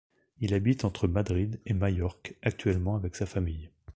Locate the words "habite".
0.55-0.83